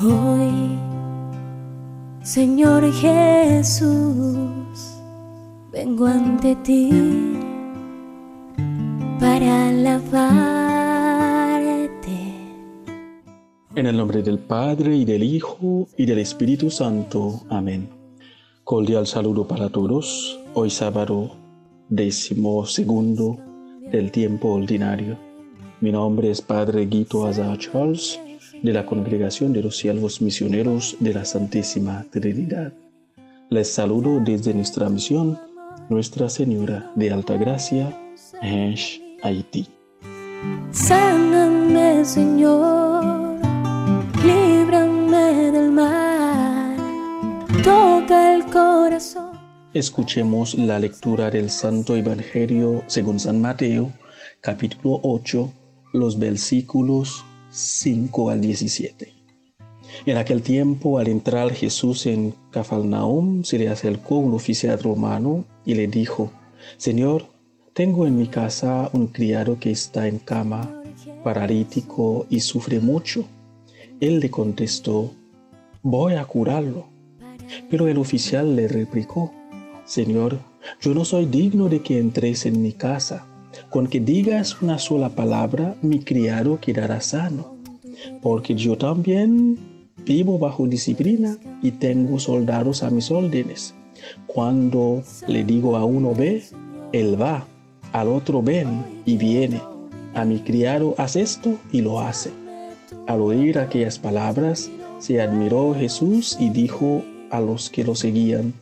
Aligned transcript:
Hoy, 0.00 0.76
Señor 2.24 2.92
Jesús, 2.92 3.86
vengo 5.70 6.06
ante 6.06 6.56
ti 6.56 6.90
para 9.20 9.68
alabarte. 9.68 10.10
En 13.76 13.86
el 13.86 13.96
nombre 13.96 14.24
del 14.24 14.40
Padre 14.40 14.96
y 14.96 15.04
del 15.04 15.22
Hijo 15.22 15.86
y 15.96 16.06
del 16.06 16.18
Espíritu 16.18 16.70
Santo. 16.70 17.42
Amén. 17.48 17.88
Cordial 18.64 19.06
saludo 19.06 19.46
para 19.46 19.68
todos. 19.68 20.40
Hoy 20.54 20.70
sábado 20.70 21.36
décimo 21.88 22.66
segundo 22.66 23.38
del 23.92 24.10
tiempo 24.10 24.54
ordinario. 24.54 25.16
Mi 25.80 25.92
nombre 25.92 26.32
es 26.32 26.42
Padre 26.42 26.86
Guito 26.86 27.28
Azar 27.28 27.56
Charles 27.58 28.18
de 28.64 28.72
la 28.72 28.86
Congregación 28.86 29.52
de 29.52 29.62
los 29.62 29.76
Siervos 29.76 30.22
Misioneros 30.22 30.96
de 30.98 31.12
la 31.12 31.26
Santísima 31.26 32.06
Trinidad. 32.10 32.72
Les 33.50 33.70
saludo 33.70 34.20
desde 34.20 34.54
nuestra 34.54 34.88
misión, 34.88 35.38
Nuestra 35.90 36.30
Señora 36.30 36.90
de 36.94 37.10
Alta 37.12 37.36
Gracia, 37.36 37.94
Hensh, 38.40 39.02
Haití. 39.22 39.68
Sáname, 40.70 42.06
Señor, 42.06 43.36
líbrame 44.24 45.52
del 45.52 45.70
mal, 45.70 46.74
toca 47.62 48.34
el 48.34 48.46
corazón. 48.46 49.32
Escuchemos 49.74 50.54
la 50.54 50.78
lectura 50.78 51.30
del 51.30 51.50
Santo 51.50 51.96
Evangelio 51.96 52.82
según 52.86 53.20
San 53.20 53.42
Mateo, 53.42 53.92
capítulo 54.40 55.00
8, 55.02 55.52
los 55.92 56.18
versículos 56.18 57.26
5 57.56 58.30
al 58.30 58.40
17. 58.40 59.12
En 60.06 60.16
aquel 60.16 60.42
tiempo, 60.42 60.98
al 60.98 61.06
entrar 61.06 61.52
Jesús 61.52 62.06
en 62.06 62.34
Cafarnaum, 62.50 63.44
se 63.44 63.58
le 63.58 63.68
acercó 63.68 64.18
un 64.18 64.34
oficial 64.34 64.82
romano 64.82 65.44
y 65.64 65.74
le 65.74 65.86
dijo, 65.86 66.32
Señor, 66.78 67.26
tengo 67.72 68.08
en 68.08 68.16
mi 68.16 68.26
casa 68.26 68.90
un 68.92 69.06
criado 69.06 69.60
que 69.60 69.70
está 69.70 70.08
en 70.08 70.18
cama, 70.18 70.82
paralítico 71.22 72.26
y 72.28 72.40
sufre 72.40 72.80
mucho. 72.80 73.24
Él 74.00 74.18
le 74.18 74.30
contestó, 74.30 75.12
voy 75.80 76.14
a 76.14 76.24
curarlo. 76.24 76.86
Pero 77.70 77.86
el 77.86 77.98
oficial 77.98 78.56
le 78.56 78.66
replicó, 78.66 79.32
Señor, 79.84 80.40
yo 80.80 80.92
no 80.92 81.04
soy 81.04 81.26
digno 81.26 81.68
de 81.68 81.82
que 81.82 82.00
entres 82.00 82.46
en 82.46 82.60
mi 82.60 82.72
casa 82.72 83.28
con 83.70 83.86
que 83.86 84.00
digas 84.00 84.60
una 84.62 84.78
sola 84.78 85.10
palabra, 85.10 85.76
mi 85.82 86.00
criado 86.00 86.58
quedará 86.60 87.00
sano, 87.00 87.56
porque 88.22 88.54
yo 88.54 88.76
también 88.76 89.58
vivo 90.04 90.38
bajo 90.38 90.66
disciplina 90.66 91.38
y 91.62 91.72
tengo 91.72 92.18
soldados 92.18 92.82
a 92.82 92.90
mis 92.90 93.10
órdenes. 93.10 93.74
Cuando 94.26 95.02
le 95.28 95.44
digo 95.44 95.76
a 95.76 95.84
uno 95.84 96.14
ve, 96.14 96.42
él 96.92 97.20
va, 97.20 97.46
al 97.92 98.08
otro 98.08 98.42
ven 98.42 98.84
y 99.04 99.16
viene. 99.16 99.60
A 100.14 100.24
mi 100.24 100.40
criado 100.40 100.94
haz 100.98 101.16
esto 101.16 101.56
y 101.72 101.80
lo 101.80 102.00
hace. 102.00 102.30
Al 103.06 103.20
oír 103.20 103.58
aquellas 103.58 103.98
palabras, 103.98 104.70
se 104.98 105.20
admiró 105.20 105.74
Jesús 105.74 106.36
y 106.38 106.50
dijo 106.50 107.02
a 107.30 107.40
los 107.40 107.68
que 107.68 107.82
lo 107.82 107.94
seguían, 107.94 108.54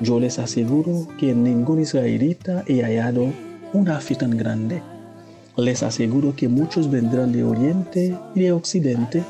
yo 0.00 0.20
les 0.20 0.38
aseguro 0.38 1.08
que 1.18 1.34
ningún 1.34 1.80
israelita 1.80 2.64
he 2.66 2.82
hallado 2.82 3.26
una 3.72 4.00
fe 4.00 4.14
tan 4.14 4.36
grande. 4.36 4.82
Les 5.56 5.82
aseguro 5.82 6.34
que 6.34 6.48
muchos 6.48 6.90
vendrán 6.90 7.32
de 7.32 7.44
oriente 7.44 8.16
y 8.34 8.40
de 8.40 8.52
occidente 8.52 9.22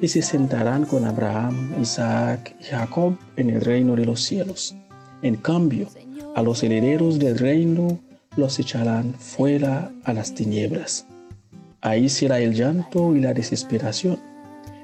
y 0.00 0.08
se 0.08 0.22
sentarán 0.22 0.84
con 0.84 1.04
Abraham, 1.04 1.74
Isaac 1.80 2.54
y 2.60 2.64
Jacob 2.64 3.16
en 3.36 3.50
el 3.50 3.60
reino 3.60 3.96
de 3.96 4.04
los 4.04 4.22
cielos. 4.22 4.74
En 5.22 5.36
cambio, 5.36 5.88
a 6.34 6.42
los 6.42 6.62
herederos 6.62 7.18
del 7.18 7.38
reino 7.38 7.98
los 8.36 8.58
echarán 8.58 9.14
fuera 9.14 9.90
a 10.04 10.12
las 10.12 10.34
tinieblas. 10.34 11.06
Ahí 11.80 12.08
será 12.08 12.40
el 12.40 12.54
llanto 12.54 13.16
y 13.16 13.20
la 13.20 13.34
desesperación. 13.34 14.18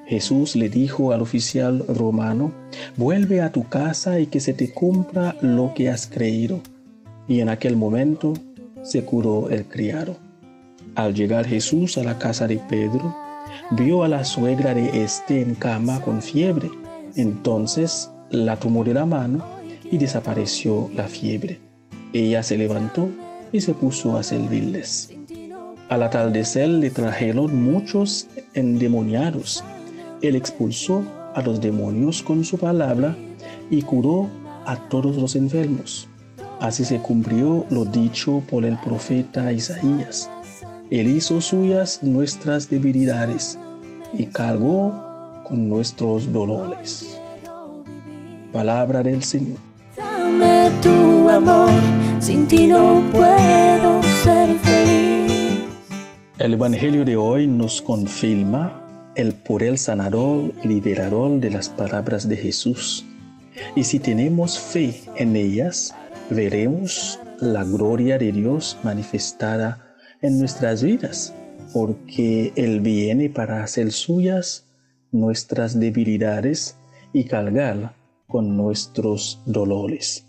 Jesús 0.07 0.57
le 0.57 0.69
dijo 0.69 1.13
al 1.13 1.21
oficial 1.21 1.85
romano, 1.89 2.53
vuelve 2.97 3.41
a 3.41 3.51
tu 3.51 3.69
casa 3.69 4.21
y 4.21 4.27
que 4.27 4.41
se 4.41 4.55
te 4.55 4.71
cumpla 4.71 5.37
lo 5.41 5.75
que 5.75 5.91
has 5.91 6.07
creído. 6.07 6.61
Y 7.29 7.41
en 7.41 7.49
aquel 7.49 7.77
momento 7.77 8.35
se 8.87 9.05
curó 9.05 9.51
el 9.51 9.65
criado. 9.65 10.17
Al 10.95 11.13
llegar 11.13 11.47
Jesús 11.47 11.99
a 11.99 12.05
la 12.05 12.19
casa 12.19 12.47
de 12.47 12.59
Pedro, 12.69 13.15
vio 13.73 14.05
a 14.05 14.09
la 14.09 14.25
suegra 14.25 14.75
de 14.75 15.03
éste 15.03 15.43
en 15.43 15.55
cama 15.55 16.01
con 16.01 16.23
fiebre. 16.23 16.71
Entonces 17.17 18.11
la 18.31 18.57
tomó 18.57 18.85
de 18.85 18.95
la 18.95 19.05
mano 19.05 19.45
y 19.91 19.99
desapareció 19.99 20.89
la 20.95 21.09
fiebre. 21.09 21.59
Ella 22.13 22.43
se 22.43 22.57
levantó 22.57 23.09
y 23.53 23.61
se 23.61 23.75
puso 23.75 24.17
a 24.17 24.23
servirles. 24.23 25.13
Al 25.89 26.03
atardecer 26.03 26.69
le 26.69 26.91
trajeron 26.91 27.63
muchos 27.63 28.29
endemoniados. 28.55 29.65
Él 30.23 30.37
expulsó 30.37 31.03
a 31.35 31.43
los 31.43 31.61
demonios 31.61 32.23
con 32.23 32.45
su 32.45 32.57
palabra 32.57 33.17
y 33.71 33.83
curó 33.83 34.29
a 34.65 34.89
todos 34.89 35.17
los 35.17 35.37
enfermos. 35.37 36.09
Así 36.61 36.85
se 36.85 36.99
cumplió 36.99 37.67
lo 37.71 37.85
dicho 37.85 38.43
por 38.49 38.65
el 38.65 38.79
profeta 38.79 39.53
Isaías. 39.53 40.31
Él 40.91 41.09
hizo 41.09 41.41
suyas 41.41 42.03
nuestras 42.03 42.71
debilidades 42.71 43.59
y 44.17 44.27
cargó 44.27 45.43
con 45.45 45.69
nuestros 45.69 46.33
dolores. 46.33 47.21
Palabra 48.53 49.03
del 49.03 49.23
Señor. 49.23 49.59
Dame 49.97 50.71
tu 50.83 51.29
amor, 51.29 51.71
sin 52.21 52.47
ti 52.47 52.67
no 52.67 53.03
puedo 53.13 54.03
ser 54.23 54.57
feliz. 54.61 55.65
El 56.39 56.55
Evangelio 56.55 57.05
de 57.05 57.17
hoy 57.17 57.47
nos 57.47 57.83
confirma 57.83 58.83
el 59.15 59.35
poder 59.35 59.77
sanador 59.79 60.53
y 60.63 60.69
liberador 60.69 61.41
de 61.41 61.51
las 61.51 61.69
palabras 61.69 62.29
de 62.29 62.37
Jesús. 62.37 63.05
Y 63.75 63.85
si 63.85 63.99
tenemos 63.99 64.59
fe 64.59 65.03
en 65.17 65.35
ellas, 65.35 65.95
veremos 66.31 67.21
la 67.41 67.65
gloria 67.65 68.19
de 68.19 68.33
Dios 68.33 68.79
manifestada 68.83 69.95
en 70.23 70.39
nuestras 70.39 70.83
vidas, 70.83 71.35
porque 71.73 72.53
Él 72.57 72.81
viene 72.81 73.31
para 73.31 73.63
hacer 73.63 73.93
suyas 73.93 74.67
nuestras 75.13 75.79
debilidades 75.79 76.77
y 77.13 77.25
cargar 77.25 77.95
con 78.27 78.57
nuestros 78.57 79.41
dolores. 79.47 80.27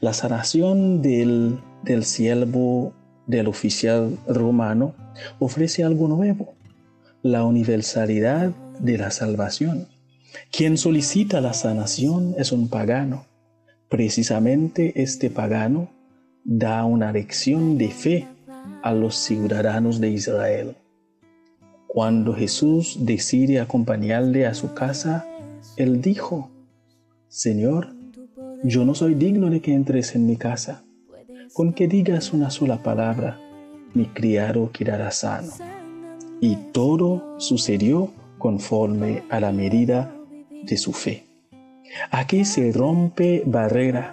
La 0.00 0.12
sanación 0.12 1.02
del, 1.02 1.58
del 1.82 2.04
siervo 2.04 2.92
del 3.26 3.48
oficial 3.48 4.18
romano 4.28 4.94
ofrece 5.38 5.82
algo 5.82 6.06
nuevo, 6.06 6.54
la 7.22 7.44
universalidad 7.44 8.50
de 8.78 8.98
la 8.98 9.10
salvación. 9.10 9.88
Quien 10.52 10.76
solicita 10.76 11.40
la 11.40 11.54
sanación 11.54 12.34
es 12.38 12.52
un 12.52 12.68
pagano 12.68 13.26
Precisamente 13.88 14.92
este 15.02 15.30
pagano 15.30 15.90
da 16.44 16.84
una 16.84 17.12
lección 17.12 17.78
de 17.78 17.88
fe 17.88 18.28
a 18.82 18.92
los 18.92 19.16
ciudadanos 19.16 20.00
de 20.00 20.10
Israel. 20.10 20.76
Cuando 21.86 22.34
Jesús 22.34 22.98
decide 23.00 23.60
acompañarle 23.60 24.46
a 24.46 24.54
su 24.54 24.74
casa, 24.74 25.26
él 25.76 26.00
dijo, 26.02 26.50
Señor, 27.28 27.94
yo 28.62 28.84
no 28.84 28.94
soy 28.94 29.14
digno 29.14 29.50
de 29.50 29.60
que 29.60 29.74
entres 29.74 30.14
en 30.14 30.26
mi 30.26 30.36
casa. 30.36 30.84
Con 31.52 31.72
que 31.72 31.86
digas 31.86 32.32
una 32.32 32.50
sola 32.50 32.82
palabra, 32.82 33.38
mi 33.94 34.06
criado 34.06 34.70
quedará 34.72 35.10
sano. 35.12 35.52
Y 36.40 36.56
todo 36.72 37.38
sucedió 37.38 38.10
conforme 38.38 39.22
a 39.30 39.38
la 39.38 39.52
medida 39.52 40.14
de 40.64 40.76
su 40.76 40.92
fe. 40.92 41.24
Aquí 42.10 42.44
se 42.44 42.72
rompe 42.72 43.42
barrera. 43.46 44.12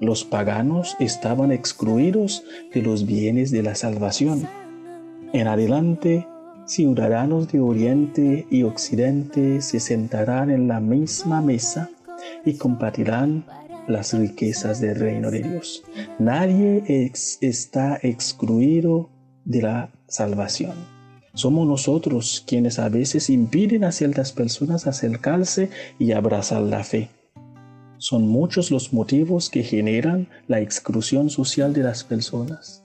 Los 0.00 0.24
paganos 0.24 0.96
estaban 0.98 1.52
excluidos 1.52 2.44
de 2.72 2.82
los 2.82 3.06
bienes 3.06 3.50
de 3.50 3.62
la 3.62 3.74
salvación. 3.74 4.48
En 5.32 5.46
adelante, 5.46 6.26
ciudadanos 6.66 7.50
de 7.52 7.60
Oriente 7.60 8.46
y 8.50 8.62
Occidente 8.64 9.60
se 9.62 9.80
sentarán 9.80 10.50
en 10.50 10.68
la 10.68 10.80
misma 10.80 11.40
mesa 11.40 11.90
y 12.44 12.54
compartirán 12.54 13.44
las 13.86 14.12
riquezas 14.12 14.80
del 14.80 14.96
reino 14.96 15.30
de 15.30 15.42
Dios. 15.42 15.82
Nadie 16.18 17.10
está 17.40 17.98
excluido 18.02 19.10
de 19.44 19.62
la 19.62 19.90
salvación. 20.06 20.91
Somos 21.34 21.66
nosotros 21.66 22.44
quienes 22.46 22.78
a 22.78 22.88
veces 22.88 23.30
impiden 23.30 23.84
a 23.84 23.92
ciertas 23.92 24.32
personas 24.32 24.86
acercarse 24.86 25.70
y 25.98 26.12
abrazar 26.12 26.62
la 26.62 26.84
fe. 26.84 27.08
Son 27.96 28.28
muchos 28.28 28.70
los 28.70 28.92
motivos 28.92 29.48
que 29.48 29.62
generan 29.62 30.28
la 30.46 30.60
exclusión 30.60 31.30
social 31.30 31.72
de 31.72 31.84
las 31.84 32.04
personas. 32.04 32.84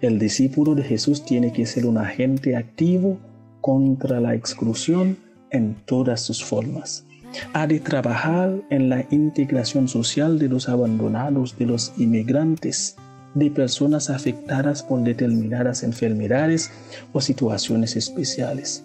El 0.00 0.18
discípulo 0.18 0.74
de 0.74 0.84
Jesús 0.84 1.24
tiene 1.24 1.52
que 1.52 1.66
ser 1.66 1.86
un 1.86 1.98
agente 1.98 2.54
activo 2.54 3.18
contra 3.60 4.20
la 4.20 4.34
exclusión 4.34 5.16
en 5.50 5.74
todas 5.84 6.20
sus 6.20 6.44
formas. 6.44 7.04
Ha 7.52 7.66
de 7.66 7.80
trabajar 7.80 8.62
en 8.70 8.90
la 8.90 9.06
integración 9.10 9.88
social 9.88 10.38
de 10.38 10.48
los 10.48 10.68
abandonados, 10.68 11.56
de 11.58 11.66
los 11.66 11.92
inmigrantes, 11.96 12.96
de 13.34 13.50
personas 13.50 14.10
afectadas 14.10 14.82
por 14.82 15.00
determinadas 15.02 15.82
enfermedades 15.82 16.70
o 17.12 17.20
situaciones 17.20 17.96
especiales. 17.96 18.84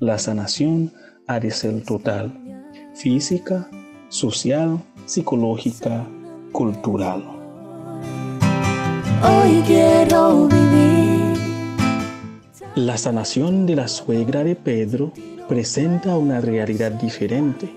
La 0.00 0.18
sanación 0.18 0.92
ha 1.26 1.40
de 1.40 1.50
ser 1.50 1.82
total, 1.84 2.32
física, 2.94 3.68
social, 4.08 4.82
psicológica, 5.06 6.06
cultural. 6.52 7.24
Hoy 9.22 9.62
quiero 9.66 10.48
vivir. 10.48 11.36
La 12.74 12.96
sanación 12.96 13.66
de 13.66 13.74
la 13.74 13.88
suegra 13.88 14.44
de 14.44 14.54
Pedro 14.54 15.12
presenta 15.48 16.16
una 16.16 16.40
realidad 16.40 16.92
diferente. 16.92 17.68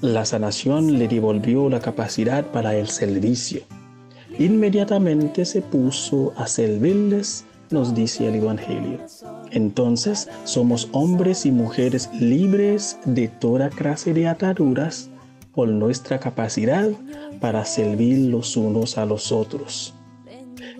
La 0.00 0.24
sanación 0.24 0.98
le 0.98 1.08
devolvió 1.08 1.70
la 1.70 1.80
capacidad 1.80 2.44
para 2.44 2.74
el 2.76 2.88
servicio. 2.88 3.62
Inmediatamente 4.38 5.44
se 5.44 5.62
puso 5.62 6.32
a 6.36 6.46
servirles, 6.46 7.44
nos 7.70 7.92
dice 7.92 8.28
el 8.28 8.36
Evangelio. 8.36 9.00
Entonces 9.50 10.28
somos 10.44 10.88
hombres 10.92 11.44
y 11.44 11.50
mujeres 11.50 12.08
libres 12.20 12.98
de 13.04 13.26
toda 13.26 13.68
clase 13.68 14.14
de 14.14 14.28
ataduras 14.28 15.10
por 15.54 15.68
nuestra 15.68 16.20
capacidad 16.20 16.88
para 17.40 17.64
servir 17.64 18.30
los 18.30 18.56
unos 18.56 18.96
a 18.96 19.04
los 19.04 19.32
otros. 19.32 19.92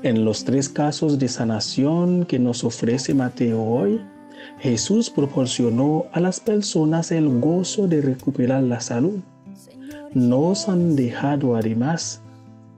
En 0.05 0.25
los 0.25 0.45
tres 0.45 0.69
casos 0.69 1.19
de 1.19 1.27
sanación 1.27 2.25
que 2.27 2.39
nos 2.39 2.63
ofrece 2.63 3.13
Mateo 3.13 3.61
hoy, 3.61 4.01
Jesús 4.61 5.11
proporcionó 5.11 6.07
a 6.13 6.21
las 6.21 6.39
personas 6.39 7.11
el 7.11 7.41
gozo 7.41 7.89
de 7.89 8.03
recuperar 8.03 8.63
la 8.63 8.81
salud. 8.81 9.19
Nos 10.15 10.69
han 10.69 10.95
dejado 10.95 11.57
además 11.57 12.23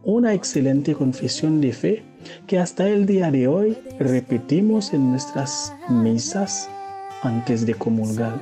una 0.04 0.34
excelente 0.34 0.94
confesión 0.94 1.60
de 1.60 1.72
fe 1.72 2.02
que 2.46 2.58
hasta 2.58 2.88
el 2.88 3.06
día 3.06 3.30
de 3.30 3.48
hoy 3.48 3.76
repetimos 3.98 4.92
en 4.92 5.10
nuestras 5.10 5.74
misas 5.88 6.68
antes 7.22 7.66
de 7.66 7.74
comulgar. 7.74 8.40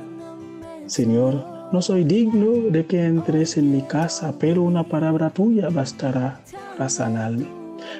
Señor, 0.85 1.45
no 1.71 1.81
soy 1.81 2.03
digno 2.03 2.71
de 2.71 2.85
que 2.85 3.05
entres 3.05 3.57
en 3.57 3.71
mi 3.71 3.81
casa, 3.81 4.33
pero 4.39 4.63
una 4.63 4.83
palabra 4.83 5.29
tuya 5.29 5.69
bastará 5.69 6.41
para 6.77 6.89
sanarme. 6.89 7.45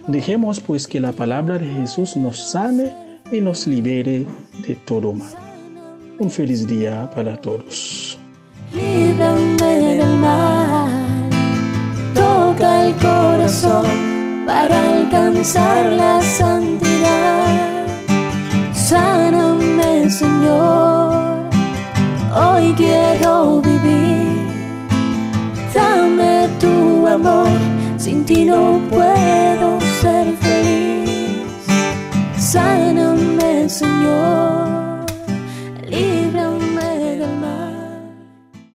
Dejemos 0.07 0.59
pues 0.59 0.87
que 0.87 0.99
la 0.99 1.11
palabra 1.11 1.57
de 1.57 1.67
Jesús 1.67 2.17
nos 2.17 2.51
sane 2.51 2.93
y 3.31 3.41
nos 3.41 3.67
libere 3.67 4.25
de 4.67 4.75
todo 4.85 5.13
mal. 5.13 5.33
Un 6.17 6.29
feliz 6.31 6.67
día 6.67 7.09
para 7.13 7.39
todos. 7.39 8.17
Del 8.73 10.17
mal, 10.19 10.58
para 14.49 14.77
alcanzar 14.95 15.91
la 15.91 16.19
santidad. 16.23 17.85
Sáname, 18.73 20.09
Señor, 20.09 21.47
hoy 22.33 22.73
quiero 22.75 23.61
vivir. 23.61 24.47
Dame 25.71 26.49
tu 26.59 27.05
amor, 27.05 27.51
sin 27.97 28.25
ti 28.25 28.45
no 28.45 28.81
puedo 28.89 29.67
ser 30.01 30.25
feliz. 30.43 31.43
Sáname, 32.35 33.69
Señor. 33.69 34.88